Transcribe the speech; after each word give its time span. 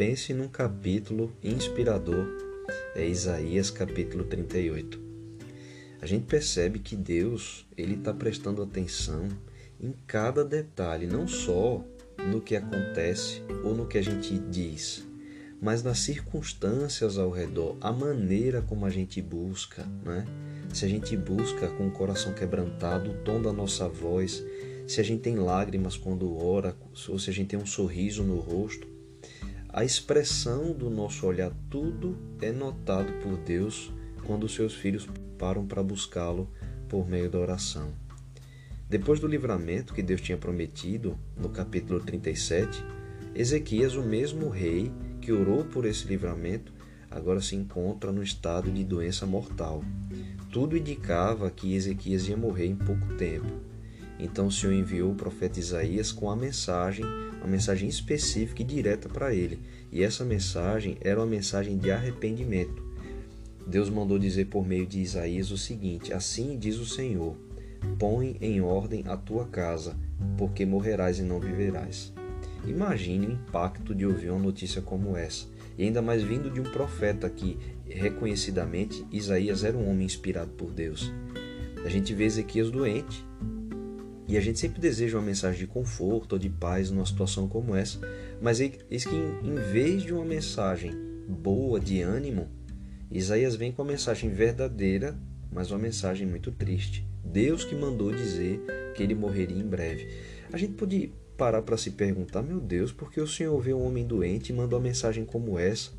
pense 0.00 0.32
num 0.32 0.48
capítulo 0.48 1.30
inspirador, 1.44 2.26
é 2.96 3.06
Isaías 3.06 3.70
capítulo 3.70 4.24
38. 4.24 4.98
A 6.00 6.06
gente 6.06 6.24
percebe 6.24 6.78
que 6.78 6.96
Deus 6.96 7.66
ele 7.76 7.96
está 7.96 8.14
prestando 8.14 8.62
atenção 8.62 9.28
em 9.78 9.92
cada 10.06 10.42
detalhe, 10.42 11.06
não 11.06 11.28
só 11.28 11.84
no 12.16 12.40
que 12.40 12.56
acontece 12.56 13.42
ou 13.62 13.74
no 13.74 13.86
que 13.86 13.98
a 13.98 14.02
gente 14.02 14.38
diz, 14.38 15.06
mas 15.60 15.82
nas 15.82 15.98
circunstâncias 15.98 17.18
ao 17.18 17.28
redor, 17.28 17.76
a 17.78 17.92
maneira 17.92 18.62
como 18.62 18.86
a 18.86 18.90
gente 18.90 19.20
busca, 19.20 19.84
né? 20.02 20.24
Se 20.72 20.86
a 20.86 20.88
gente 20.88 21.14
busca 21.14 21.68
com 21.68 21.88
o 21.88 21.92
coração 21.92 22.32
quebrantado, 22.32 23.10
o 23.10 23.18
tom 23.22 23.42
da 23.42 23.52
nossa 23.52 23.86
voz, 23.86 24.42
se 24.88 24.98
a 24.98 25.04
gente 25.04 25.20
tem 25.20 25.36
lágrimas 25.36 25.98
quando 25.98 26.42
ora, 26.42 26.74
ou 27.06 27.18
se 27.18 27.28
a 27.28 27.32
gente 27.34 27.48
tem 27.48 27.58
um 27.58 27.66
sorriso 27.66 28.24
no 28.24 28.38
rosto, 28.38 28.88
a 29.72 29.84
expressão 29.84 30.72
do 30.72 30.90
nosso 30.90 31.26
olhar, 31.26 31.52
tudo 31.68 32.16
é 32.42 32.50
notado 32.50 33.12
por 33.22 33.36
Deus 33.36 33.92
quando 34.24 34.48
seus 34.48 34.74
filhos 34.74 35.08
param 35.38 35.64
para 35.64 35.82
buscá-lo 35.82 36.50
por 36.88 37.08
meio 37.08 37.30
da 37.30 37.38
oração. 37.38 37.92
Depois 38.88 39.20
do 39.20 39.28
livramento 39.28 39.94
que 39.94 40.02
Deus 40.02 40.20
tinha 40.20 40.36
prometido, 40.36 41.16
no 41.36 41.48
capítulo 41.48 42.00
37, 42.00 42.84
Ezequias, 43.32 43.94
o 43.94 44.02
mesmo 44.02 44.48
rei 44.48 44.90
que 45.20 45.30
orou 45.30 45.64
por 45.64 45.84
esse 45.84 46.08
livramento, 46.08 46.72
agora 47.08 47.40
se 47.40 47.54
encontra 47.54 48.10
no 48.10 48.24
estado 48.24 48.72
de 48.72 48.82
doença 48.82 49.24
mortal. 49.24 49.84
Tudo 50.50 50.76
indicava 50.76 51.48
que 51.48 51.74
Ezequias 51.74 52.26
ia 52.26 52.36
morrer 52.36 52.66
em 52.66 52.74
pouco 52.74 53.14
tempo. 53.14 53.69
Então 54.22 54.48
o 54.48 54.52
Senhor 54.52 54.74
enviou 54.74 55.12
o 55.12 55.14
profeta 55.14 55.58
Isaías 55.58 56.12
com 56.12 56.30
a 56.30 56.36
mensagem, 56.36 57.04
uma 57.38 57.46
mensagem 57.46 57.88
específica 57.88 58.60
e 58.60 58.64
direta 58.64 59.08
para 59.08 59.34
ele. 59.34 59.58
E 59.90 60.02
essa 60.02 60.24
mensagem 60.24 60.98
era 61.00 61.18
uma 61.18 61.26
mensagem 61.26 61.78
de 61.78 61.90
arrependimento. 61.90 62.84
Deus 63.66 63.88
mandou 63.88 64.18
dizer 64.18 64.46
por 64.46 64.66
meio 64.66 64.86
de 64.86 65.00
Isaías 65.00 65.50
o 65.50 65.56
seguinte: 65.56 66.12
Assim 66.12 66.58
diz 66.58 66.76
o 66.78 66.84
Senhor: 66.84 67.34
Põe 67.98 68.36
em 68.40 68.60
ordem 68.60 69.04
a 69.06 69.16
tua 69.16 69.46
casa, 69.46 69.96
porque 70.36 70.66
morrerás 70.66 71.18
e 71.18 71.22
não 71.22 71.40
viverás. 71.40 72.12
Imagine 72.66 73.26
o 73.26 73.32
impacto 73.32 73.94
de 73.94 74.04
ouvir 74.04 74.30
uma 74.30 74.38
notícia 74.38 74.82
como 74.82 75.16
essa, 75.16 75.46
e 75.78 75.84
ainda 75.84 76.02
mais 76.02 76.22
vindo 76.22 76.50
de 76.50 76.60
um 76.60 76.64
profeta 76.64 77.30
que, 77.30 77.56
reconhecidamente, 77.86 79.06
Isaías 79.10 79.64
era 79.64 79.78
um 79.78 79.88
homem 79.88 80.04
inspirado 80.04 80.50
por 80.50 80.70
Deus. 80.70 81.10
A 81.84 81.88
gente 81.88 82.12
vê 82.12 82.24
Ezequias 82.24 82.70
doente, 82.70 83.24
e 84.30 84.36
a 84.36 84.40
gente 84.40 84.60
sempre 84.60 84.80
deseja 84.80 85.18
uma 85.18 85.26
mensagem 85.26 85.58
de 85.58 85.66
conforto 85.66 86.34
ou 86.34 86.38
de 86.38 86.48
paz 86.48 86.88
numa 86.88 87.04
situação 87.04 87.48
como 87.48 87.74
essa, 87.74 87.98
mas 88.40 88.60
eis 88.60 89.04
que 89.04 89.16
em 89.42 89.54
vez 89.72 90.04
de 90.04 90.14
uma 90.14 90.24
mensagem 90.24 90.92
boa, 91.28 91.80
de 91.80 92.00
ânimo, 92.00 92.48
Isaías 93.10 93.56
vem 93.56 93.72
com 93.72 93.82
uma 93.82 93.90
mensagem 93.90 94.30
verdadeira, 94.30 95.18
mas 95.50 95.72
uma 95.72 95.80
mensagem 95.80 96.28
muito 96.28 96.52
triste. 96.52 97.04
Deus 97.24 97.64
que 97.64 97.74
mandou 97.74 98.14
dizer 98.14 98.60
que 98.94 99.02
ele 99.02 99.16
morreria 99.16 99.60
em 99.60 99.66
breve. 99.66 100.06
A 100.52 100.56
gente 100.56 100.74
pode 100.74 101.12
parar 101.36 101.62
para 101.62 101.76
se 101.76 101.90
perguntar: 101.90 102.40
meu 102.40 102.60
Deus, 102.60 102.92
por 102.92 103.10
que 103.10 103.20
o 103.20 103.26
Senhor 103.26 103.60
vê 103.60 103.74
um 103.74 103.84
homem 103.84 104.06
doente 104.06 104.50
e 104.50 104.52
mandou 104.52 104.78
uma 104.78 104.86
mensagem 104.86 105.24
como 105.24 105.58
essa? 105.58 105.90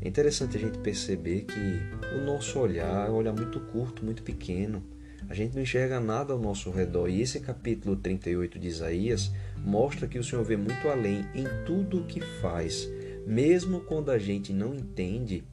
É 0.00 0.08
interessante 0.08 0.56
a 0.56 0.60
gente 0.60 0.78
perceber 0.78 1.42
que 1.42 2.16
o 2.16 2.24
nosso 2.24 2.58
olhar 2.58 3.06
é 3.06 3.10
um 3.10 3.16
olhar 3.16 3.34
muito 3.34 3.60
curto, 3.60 4.02
muito 4.02 4.22
pequeno. 4.22 4.82
A 5.30 5.34
gente 5.34 5.54
não 5.54 5.62
enxerga 5.62 6.00
nada 6.00 6.32
ao 6.32 6.38
nosso 6.38 6.70
redor. 6.70 7.08
E 7.08 7.22
esse 7.22 7.38
capítulo 7.38 7.94
38 7.94 8.58
de 8.58 8.66
Isaías 8.66 9.30
mostra 9.56 10.08
que 10.08 10.18
o 10.18 10.24
Senhor 10.24 10.44
vê 10.44 10.56
muito 10.56 10.88
além 10.88 11.24
em 11.32 11.46
tudo 11.64 12.00
o 12.00 12.04
que 12.04 12.20
faz. 12.42 12.86
Mesmo 13.24 13.80
quando 13.80 14.10
a 14.10 14.18
gente 14.18 14.52
não 14.52 14.74
entende, 14.74 15.44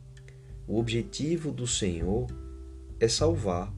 o 0.68 0.80
objetivo 0.80 1.52
do 1.52 1.68
Senhor 1.68 2.26
é 3.00 3.08
salvar, 3.08 3.72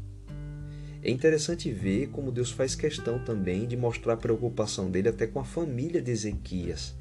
é 1.01 1.09
interessante 1.09 1.71
ver 1.71 2.07
como 2.07 2.31
Deus 2.31 2.51
faz 2.51 2.75
questão 2.75 3.23
também 3.23 3.65
de 3.65 3.77
mostrar 3.77 4.13
a 4.13 4.17
preocupação 4.17 4.91
dele 4.91 5.07
até 5.07 5.25
com 5.25 5.39
a 5.39 5.45
família 5.45 6.01
de 6.01 6.11
Ezequias. 6.11 6.93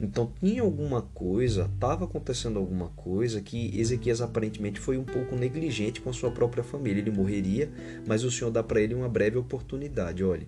Então 0.00 0.30
tinha 0.40 0.62
alguma 0.62 1.00
coisa, 1.02 1.70
estava 1.72 2.04
acontecendo 2.04 2.58
alguma 2.58 2.88
coisa 2.90 3.40
que 3.40 3.78
Ezequias 3.78 4.20
aparentemente 4.20 4.78
foi 4.78 4.98
um 4.98 5.04
pouco 5.04 5.34
negligente 5.34 6.00
com 6.00 6.10
a 6.10 6.12
sua 6.12 6.30
própria 6.30 6.62
família. 6.62 7.00
Ele 7.00 7.10
morreria, 7.10 7.70
mas 8.06 8.22
o 8.22 8.30
Senhor 8.30 8.50
dá 8.50 8.62
para 8.62 8.80
ele 8.80 8.94
uma 8.94 9.08
breve 9.08 9.38
oportunidade. 9.38 10.22
Olha, 10.22 10.46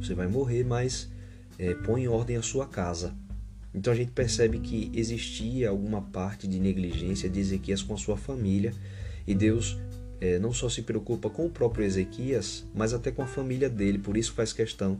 você 0.00 0.14
vai 0.14 0.26
morrer, 0.26 0.64
mas 0.64 1.10
é, 1.58 1.74
põe 1.74 2.02
em 2.02 2.08
ordem 2.08 2.36
a 2.36 2.42
sua 2.42 2.66
casa. 2.66 3.14
Então 3.72 3.92
a 3.92 3.96
gente 3.96 4.10
percebe 4.10 4.58
que 4.58 4.90
existia 4.94 5.70
alguma 5.70 6.02
parte 6.02 6.46
de 6.46 6.58
negligência 6.58 7.30
de 7.30 7.40
Ezequias 7.40 7.82
com 7.82 7.94
a 7.94 7.98
sua 7.98 8.16
família 8.16 8.74
e 9.26 9.34
Deus 9.34 9.78
é, 10.20 10.38
não 10.38 10.52
só 10.52 10.68
se 10.68 10.82
preocupa 10.82 11.30
com 11.30 11.46
o 11.46 11.50
próprio 11.50 11.84
Ezequias, 11.84 12.66
mas 12.74 12.92
até 12.92 13.10
com 13.10 13.22
a 13.22 13.26
família 13.26 13.70
dele, 13.70 13.98
por 13.98 14.16
isso 14.16 14.32
faz 14.32 14.52
questão 14.52 14.98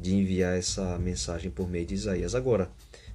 de 0.00 0.14
enviar 0.14 0.56
essa 0.56 0.98
mensagem 0.98 1.50
por 1.50 1.68
meio 1.68 1.86
de 1.86 1.94
Isaías. 1.94 2.34
Agora, 2.34 2.70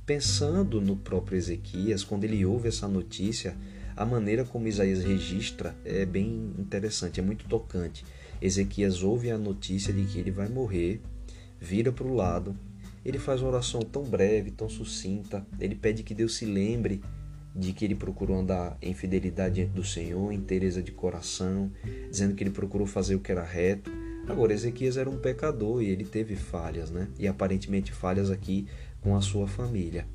pensando 0.06 0.82
no 0.82 0.96
próprio 0.96 1.38
Ezequias, 1.38 2.04
quando 2.04 2.24
ele 2.24 2.46
ouve 2.46 2.68
essa 2.68 2.88
notícia, 2.88 3.56
a 3.96 4.06
maneira 4.06 4.44
como 4.44 4.68
Isaías 4.68 5.04
registra 5.04 5.76
é 5.86 6.06
bem 6.06 6.54
interessante, 6.58 7.20
é 7.20 7.24
muito 7.24 7.46
tocante. 7.46 8.06
Ezequias 8.42 9.04
ouve 9.04 9.32
a 9.32 9.38
notícia 9.38 9.94
de 9.94 10.04
que 10.06 10.20
ele 10.20 10.32
vai 10.32 10.50
morrer, 10.50 11.02
vira 11.60 11.92
para 11.92 12.08
o 12.08 12.14
lado, 12.14 12.58
ele 13.06 13.20
faz 13.20 13.42
uma 13.42 13.52
oração 13.52 13.82
tão 13.82 14.04
breve, 14.04 14.52
tão 14.52 14.68
sucinta, 14.68 15.46
ele 15.60 15.76
pede 15.76 16.04
que 16.04 16.14
Deus 16.14 16.36
se 16.36 16.46
lembre 16.46 17.02
de 17.56 17.72
que 17.72 17.86
ele 17.86 17.96
procurou 17.96 18.38
andar 18.38 18.78
em 18.82 18.94
fidelidade 18.94 19.56
diante 19.56 19.72
do 19.72 19.84
Senhor, 19.84 20.32
em 20.32 20.42
tereza 20.42 20.82
de 20.82 20.92
coração, 20.92 21.72
dizendo 22.10 22.34
que 22.34 22.44
ele 22.44 22.50
procurou 22.50 22.88
fazer 22.88 23.16
o 23.16 23.20
que 23.20 23.32
era 23.32 23.44
reto. 23.44 23.92
Agora, 24.28 24.54
Ezequias 24.54 24.98
era 24.98 25.10
um 25.10 25.18
pecador 25.18 25.82
e 25.82 25.90
ele 25.90 26.06
teve 26.06 26.36
falhas, 26.36 26.90
né? 26.90 27.10
E 27.20 27.28
aparentemente 27.28 27.92
falhas 27.92 28.32
aqui 28.32 28.68
com 29.02 29.16
a 29.16 29.22
sua 29.22 29.48
família. 29.48 30.08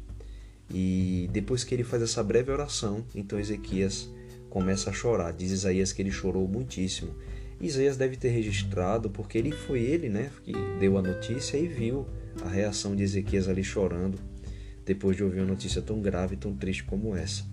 E 0.72 1.28
depois 1.32 1.64
que 1.64 1.74
ele 1.74 1.84
faz 1.84 2.02
essa 2.02 2.22
breve 2.22 2.50
oração, 2.50 3.04
então 3.14 3.38
Ezequias 3.38 4.10
começa 4.48 4.90
a 4.90 4.92
chorar. 4.92 5.32
Diz 5.32 5.50
Isaías 5.50 5.92
que 5.92 6.02
ele 6.02 6.10
chorou 6.10 6.48
muitíssimo. 6.48 7.14
Isaías 7.60 7.96
deve 7.96 8.16
ter 8.16 8.28
registrado, 8.28 9.10
porque 9.10 9.36
ele 9.36 9.52
foi 9.52 9.80
ele, 9.80 10.08
né, 10.08 10.30
que 10.44 10.52
deu 10.78 10.96
a 10.96 11.02
notícia 11.02 11.56
e 11.56 11.66
viu 11.66 12.06
a 12.44 12.48
reação 12.48 12.94
de 12.94 13.02
Ezequias 13.02 13.48
ali 13.48 13.64
chorando 13.64 14.18
depois 14.88 15.14
de 15.14 15.22
ouvir 15.22 15.40
uma 15.40 15.48
notícia 15.48 15.82
tão 15.82 16.00
grave 16.00 16.34
e 16.34 16.38
tão 16.38 16.56
triste 16.56 16.82
como 16.84 17.14
essa. 17.14 17.44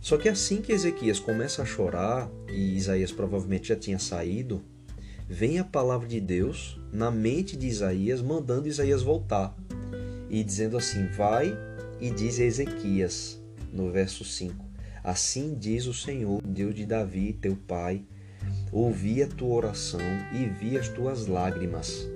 Só 0.00 0.16
que 0.16 0.30
assim 0.30 0.62
que 0.62 0.72
Ezequias 0.72 1.20
começa 1.20 1.60
a 1.60 1.66
chorar, 1.66 2.30
e 2.48 2.74
Isaías 2.74 3.12
provavelmente 3.12 3.68
já 3.68 3.76
tinha 3.76 3.98
saído, 3.98 4.62
vem 5.30 5.60
a 5.60 5.64
palavra 5.64 6.08
de 6.08 6.20
Deus 6.20 6.76
na 6.92 7.08
mente 7.08 7.56
de 7.56 7.68
Isaías, 7.68 8.20
mandando 8.20 8.66
Isaías 8.66 9.00
voltar 9.00 9.56
e 10.28 10.42
dizendo 10.42 10.76
assim: 10.76 11.06
Vai 11.06 11.56
e 12.00 12.10
diz 12.10 12.40
a 12.40 12.44
Ezequias, 12.44 13.40
no 13.72 13.92
verso 13.92 14.24
5: 14.24 14.66
Assim 15.04 15.54
diz 15.54 15.86
o 15.86 15.94
Senhor, 15.94 16.42
Deus 16.42 16.74
de 16.74 16.84
Davi, 16.84 17.32
teu 17.32 17.54
pai: 17.54 18.04
Ouvi 18.72 19.22
a 19.22 19.28
tua 19.28 19.54
oração 19.54 20.00
e 20.32 20.46
vi 20.46 20.76
as 20.76 20.88
tuas 20.88 21.28
lágrimas. 21.28 22.08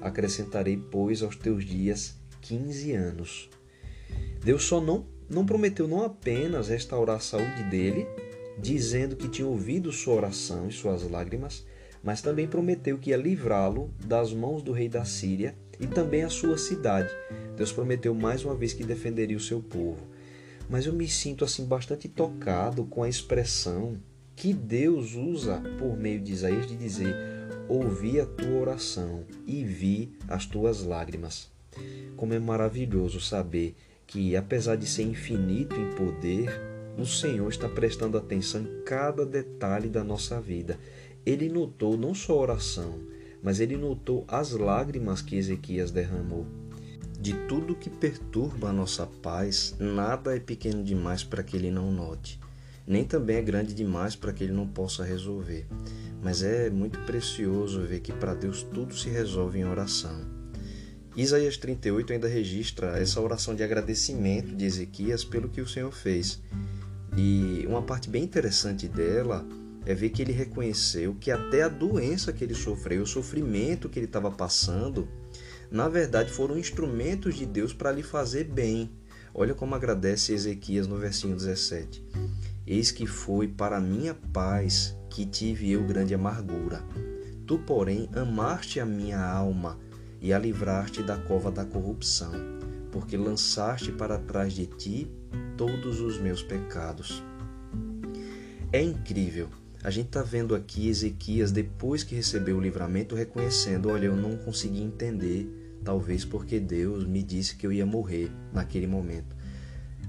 Acrescentarei, 0.00 0.76
pois, 0.76 1.20
aos 1.20 1.34
teus 1.34 1.64
dias 1.64 2.14
15 2.42 2.92
anos. 2.92 3.50
Deus 4.44 4.62
só 4.62 4.80
não, 4.80 5.04
não 5.28 5.44
prometeu 5.44 5.88
não 5.88 6.04
apenas 6.04 6.68
restaurar 6.68 7.16
a 7.16 7.20
saúde 7.20 7.64
dele, 7.64 8.06
dizendo 8.56 9.16
que 9.16 9.28
tinha 9.28 9.46
ouvido 9.46 9.90
sua 9.90 10.14
oração 10.14 10.68
e 10.68 10.72
suas 10.72 11.08
lágrimas, 11.08 11.64
mas 12.02 12.20
também 12.20 12.48
prometeu 12.48 12.98
que 12.98 13.10
ia 13.10 13.16
livrá-lo 13.16 13.90
das 14.04 14.32
mãos 14.32 14.62
do 14.62 14.72
rei 14.72 14.88
da 14.88 15.04
Síria 15.04 15.54
e 15.78 15.86
também 15.86 16.24
a 16.24 16.28
sua 16.28 16.58
cidade. 16.58 17.12
Deus 17.56 17.72
prometeu 17.72 18.14
mais 18.14 18.44
uma 18.44 18.54
vez 18.54 18.72
que 18.72 18.84
defenderia 18.84 19.36
o 19.36 19.40
seu 19.40 19.60
povo. 19.60 20.06
Mas 20.68 20.86
eu 20.86 20.92
me 20.92 21.08
sinto 21.08 21.44
assim 21.44 21.64
bastante 21.64 22.08
tocado 22.08 22.84
com 22.84 23.02
a 23.02 23.08
expressão 23.08 23.98
que 24.34 24.52
Deus 24.52 25.14
usa 25.14 25.62
por 25.78 25.96
meio 25.96 26.20
de 26.20 26.32
Isaías 26.32 26.66
de 26.66 26.76
dizer: 26.76 27.14
Ouvi 27.68 28.18
a 28.18 28.26
tua 28.26 28.60
oração 28.60 29.24
e 29.46 29.62
vi 29.64 30.12
as 30.28 30.46
tuas 30.46 30.82
lágrimas. 30.82 31.50
Como 32.16 32.34
é 32.34 32.38
maravilhoso 32.38 33.20
saber 33.20 33.74
que, 34.06 34.36
apesar 34.36 34.76
de 34.76 34.86
ser 34.86 35.02
infinito 35.04 35.74
em 35.76 35.90
poder, 35.94 36.71
o 36.96 37.06
Senhor 37.06 37.48
está 37.48 37.68
prestando 37.68 38.18
atenção 38.18 38.60
em 38.60 38.82
cada 38.84 39.24
detalhe 39.24 39.88
da 39.88 40.04
nossa 40.04 40.40
vida. 40.40 40.78
Ele 41.24 41.48
notou 41.48 41.96
não 41.96 42.14
só 42.14 42.34
a 42.34 42.42
oração, 42.42 43.00
mas 43.42 43.60
ele 43.60 43.76
notou 43.76 44.24
as 44.28 44.52
lágrimas 44.52 45.22
que 45.22 45.36
Ezequias 45.36 45.90
derramou. 45.90 46.46
De 47.18 47.34
tudo 47.46 47.76
que 47.76 47.88
perturba 47.88 48.68
a 48.68 48.72
nossa 48.72 49.06
paz, 49.06 49.74
nada 49.78 50.36
é 50.36 50.40
pequeno 50.40 50.82
demais 50.82 51.22
para 51.22 51.42
que 51.42 51.56
ele 51.56 51.70
não 51.70 51.92
note, 51.92 52.38
nem 52.86 53.04
também 53.04 53.36
é 53.36 53.42
grande 53.42 53.72
demais 53.74 54.16
para 54.16 54.32
que 54.32 54.44
ele 54.44 54.52
não 54.52 54.66
possa 54.66 55.04
resolver. 55.04 55.66
Mas 56.20 56.42
é 56.42 56.68
muito 56.68 56.98
precioso 57.00 57.80
ver 57.80 58.00
que 58.00 58.12
para 58.12 58.34
Deus 58.34 58.62
tudo 58.62 58.96
se 58.96 59.08
resolve 59.08 59.60
em 59.60 59.64
oração. 59.64 60.42
Isaías 61.16 61.56
38 61.56 62.12
ainda 62.12 62.26
registra 62.26 62.98
essa 62.98 63.20
oração 63.20 63.54
de 63.54 63.62
agradecimento 63.62 64.56
de 64.56 64.64
Ezequias 64.64 65.24
pelo 65.24 65.48
que 65.48 65.60
o 65.60 65.68
Senhor 65.68 65.92
fez. 65.92 66.40
E 67.16 67.66
uma 67.68 67.82
parte 67.82 68.08
bem 68.08 68.24
interessante 68.24 68.88
dela 68.88 69.46
é 69.84 69.94
ver 69.94 70.10
que 70.10 70.22
ele 70.22 70.32
reconheceu 70.32 71.14
que 71.20 71.30
até 71.30 71.62
a 71.62 71.68
doença 71.68 72.32
que 72.32 72.44
ele 72.44 72.54
sofreu, 72.54 73.02
o 73.02 73.06
sofrimento 73.06 73.88
que 73.88 73.98
ele 73.98 74.06
estava 74.06 74.30
passando, 74.30 75.08
na 75.70 75.88
verdade 75.88 76.30
foram 76.30 76.56
instrumentos 76.56 77.34
de 77.34 77.44
Deus 77.44 77.72
para 77.72 77.92
lhe 77.92 78.02
fazer 78.02 78.44
bem. 78.44 78.90
Olha 79.34 79.54
como 79.54 79.74
agradece 79.74 80.32
Ezequias 80.32 80.86
no 80.86 80.98
versinho 80.98 81.36
17. 81.36 82.04
Eis 82.66 82.90
que 82.90 83.06
foi 83.06 83.48
para 83.48 83.80
minha 83.80 84.14
paz 84.14 84.96
que 85.10 85.26
tive 85.26 85.70
eu 85.70 85.84
grande 85.84 86.14
amargura. 86.14 86.82
Tu, 87.46 87.58
porém, 87.58 88.08
amaste 88.14 88.78
a 88.78 88.86
minha 88.86 89.20
alma 89.20 89.78
e 90.20 90.32
a 90.32 90.38
livraste 90.38 91.02
da 91.02 91.16
cova 91.16 91.50
da 91.50 91.64
corrupção, 91.64 92.32
porque 92.92 93.16
lançaste 93.16 93.90
para 93.90 94.18
trás 94.18 94.52
de 94.52 94.66
ti 94.66 95.10
todos 95.56 96.00
os 96.00 96.20
meus 96.20 96.42
pecados. 96.42 97.22
É 98.70 98.80
incrível. 98.80 99.48
A 99.82 99.90
gente 99.90 100.06
está 100.06 100.22
vendo 100.22 100.54
aqui 100.54 100.88
Ezequias, 100.88 101.50
depois 101.50 102.04
que 102.04 102.14
recebeu 102.14 102.56
o 102.58 102.60
livramento, 102.60 103.16
reconhecendo: 103.16 103.88
olha, 103.88 104.06
eu 104.06 104.14
não 104.14 104.36
consegui 104.36 104.80
entender, 104.80 105.48
talvez 105.82 106.24
porque 106.24 106.60
Deus 106.60 107.04
me 107.04 107.22
disse 107.22 107.56
que 107.56 107.66
eu 107.66 107.72
ia 107.72 107.84
morrer 107.84 108.30
naquele 108.52 108.86
momento. 108.86 109.34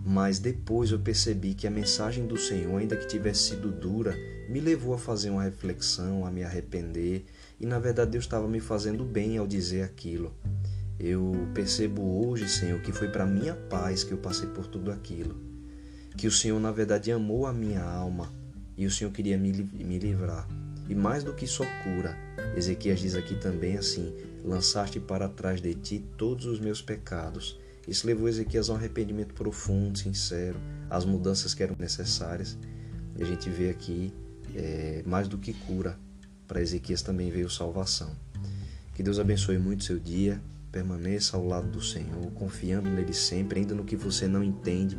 Mas 0.06 0.38
depois 0.38 0.92
eu 0.92 1.00
percebi 1.00 1.54
que 1.54 1.66
a 1.66 1.72
mensagem 1.72 2.28
do 2.28 2.38
Senhor, 2.38 2.78
ainda 2.78 2.98
que 2.98 3.08
tivesse 3.08 3.50
sido 3.50 3.72
dura, 3.72 4.14
me 4.50 4.60
levou 4.60 4.94
a 4.94 4.98
fazer 4.98 5.30
uma 5.30 5.44
reflexão, 5.44 6.26
a 6.26 6.30
me 6.30 6.44
arrepender, 6.44 7.26
e 7.60 7.66
na 7.66 7.80
verdade 7.80 8.12
Deus 8.12 8.26
estava 8.26 8.48
me 8.48 8.60
fazendo 8.60 9.06
bem 9.06 9.38
ao 9.38 9.48
dizer 9.48 9.82
aquilo. 9.82 10.34
Eu 11.00 11.50
percebo 11.54 12.28
hoje, 12.28 12.48
Senhor, 12.48 12.80
que 12.82 12.92
foi 12.92 13.10
para 13.10 13.26
minha 13.26 13.56
paz 13.56 14.04
que 14.04 14.12
eu 14.12 14.18
passei 14.18 14.48
por 14.48 14.68
tudo 14.68 14.92
aquilo. 14.92 15.36
Que 16.16 16.28
o 16.28 16.32
Senhor, 16.32 16.60
na 16.60 16.72
verdade, 16.72 17.12
amou 17.12 17.46
a 17.46 17.54
minha 17.54 17.84
alma 17.84 18.32
e 18.78 18.86
o 18.86 18.92
Senhor 18.92 19.12
queria 19.12 19.38
me, 19.38 19.52
me 19.52 20.00
livrar. 20.00 20.48
E 20.88 20.96
mais 20.96 21.24
do 21.24 21.34
que 21.34 21.48
só 21.48 21.64
cura, 21.84 22.18
Ezequias 22.56 23.00
diz 23.00 23.16
aqui 23.16 23.36
também 23.36 23.78
assim: 23.78 24.14
lançaste 24.44 25.00
para 25.00 25.28
trás 25.30 25.62
de 25.62 25.74
ti 25.74 26.04
todos 26.18 26.46
os 26.46 26.60
meus 26.60 26.82
pecados. 26.82 27.60
Isso 27.88 28.08
levou 28.08 28.30
Ezequias 28.30 28.70
a 28.70 28.74
um 28.74 28.76
arrependimento 28.76 29.34
profundo, 29.34 29.98
sincero, 29.98 30.60
às 30.90 31.04
mudanças 31.04 31.54
que 31.54 31.64
eram 31.64 31.76
necessárias. 31.78 32.58
E 33.18 33.24
a 33.24 33.26
gente 33.26 33.50
vê 33.50 33.70
aqui, 33.70 34.14
é, 34.56 35.04
mais 35.06 35.28
do 35.28 35.38
que 35.38 35.54
cura, 35.54 35.98
para 36.48 36.62
Ezequias 36.62 37.02
também 37.02 37.30
veio 37.30 37.50
salvação. 37.50 38.16
Que 38.96 39.04
Deus 39.04 39.20
abençoe 39.20 39.58
muito 39.58 39.84
seu 39.84 40.00
dia, 40.00 40.40
permaneça 40.74 41.38
ao 41.38 41.46
lado 41.46 41.68
do 41.68 41.80
Senhor, 41.80 42.32
confiando 42.32 42.90
nele 42.90 43.14
sempre, 43.14 43.60
ainda 43.60 43.76
no 43.76 43.86
que 43.86 43.96
você 43.96 44.28
não 44.28 44.44
entende, 44.44 44.98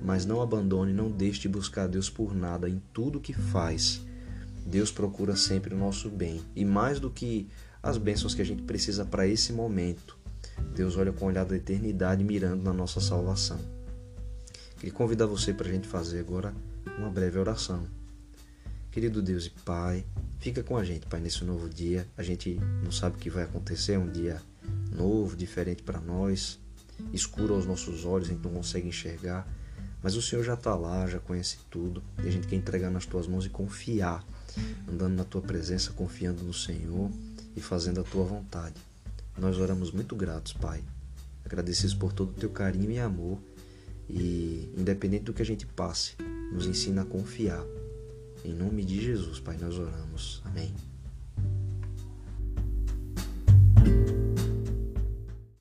mas 0.00 0.24
não 0.24 0.40
abandone, 0.40 0.92
não 0.92 1.10
deixe 1.10 1.40
de 1.40 1.48
buscar 1.48 1.88
Deus 1.88 2.08
por 2.08 2.32
nada 2.32 2.70
em 2.70 2.80
tudo 2.92 3.20
que 3.20 3.32
faz. 3.32 4.00
Deus 4.64 4.92
procura 4.92 5.34
sempre 5.34 5.74
o 5.74 5.78
nosso 5.78 6.08
bem 6.08 6.40
e 6.54 6.64
mais 6.64 7.00
do 7.00 7.10
que 7.10 7.48
as 7.82 7.98
bênçãos 7.98 8.34
que 8.36 8.42
a 8.42 8.44
gente 8.44 8.62
precisa 8.62 9.04
para 9.04 9.26
esse 9.26 9.52
momento. 9.52 10.16
Deus 10.74 10.96
olha 10.96 11.12
com 11.12 11.24
o 11.24 11.28
olhar 11.28 11.44
da 11.44 11.56
eternidade 11.56 12.22
mirando 12.22 12.62
na 12.62 12.72
nossa 12.72 13.00
salvação. 13.00 13.58
Queria 14.76 14.92
convidar 14.92 15.26
você 15.26 15.52
para 15.52 15.68
a 15.68 15.72
gente 15.72 15.88
fazer 15.88 16.20
agora 16.20 16.54
uma 16.98 17.10
breve 17.10 17.36
oração. 17.38 17.84
Querido 18.96 19.20
Deus 19.20 19.44
e 19.44 19.50
Pai, 19.50 20.06
fica 20.38 20.62
com 20.62 20.74
a 20.74 20.82
gente, 20.82 21.04
Pai, 21.04 21.20
nesse 21.20 21.44
novo 21.44 21.68
dia. 21.68 22.08
A 22.16 22.22
gente 22.22 22.58
não 22.82 22.90
sabe 22.90 23.16
o 23.16 23.18
que 23.18 23.28
vai 23.28 23.44
acontecer, 23.44 23.98
um 23.98 24.10
dia 24.10 24.40
novo, 24.90 25.36
diferente 25.36 25.82
para 25.82 26.00
nós, 26.00 26.58
escuro 27.12 27.52
aos 27.52 27.66
nossos 27.66 28.06
olhos, 28.06 28.26
a 28.26 28.32
gente 28.32 28.42
não 28.42 28.54
consegue 28.54 28.88
enxergar. 28.88 29.46
Mas 30.02 30.16
o 30.16 30.22
Senhor 30.22 30.42
já 30.42 30.54
está 30.54 30.74
lá, 30.74 31.06
já 31.06 31.18
conhece 31.18 31.58
tudo, 31.70 32.02
e 32.24 32.26
a 32.26 32.30
gente 32.30 32.46
quer 32.46 32.56
entregar 32.56 32.90
nas 32.90 33.04
tuas 33.04 33.26
mãos 33.26 33.44
e 33.44 33.50
confiar, 33.50 34.24
andando 34.90 35.14
na 35.14 35.24
tua 35.24 35.42
presença, 35.42 35.92
confiando 35.92 36.42
no 36.42 36.54
Senhor 36.54 37.10
e 37.54 37.60
fazendo 37.60 38.00
a 38.00 38.02
tua 38.02 38.24
vontade. 38.24 38.80
Nós 39.36 39.58
oramos 39.58 39.92
muito 39.92 40.16
gratos, 40.16 40.54
Pai. 40.54 40.82
Agradecidos 41.44 41.92
por 41.92 42.14
todo 42.14 42.30
o 42.30 42.40
teu 42.40 42.48
carinho 42.48 42.90
e 42.90 42.98
amor. 42.98 43.38
E, 44.08 44.72
independente 44.74 45.24
do 45.24 45.34
que 45.34 45.42
a 45.42 45.46
gente 45.46 45.66
passe, 45.66 46.14
nos 46.50 46.64
ensina 46.64 47.02
a 47.02 47.04
confiar. 47.04 47.62
Em 48.46 48.54
nome 48.54 48.84
de 48.84 49.02
Jesus, 49.02 49.40
Pai, 49.40 49.56
nós 49.56 49.76
oramos. 49.76 50.40
Amém. 50.44 50.72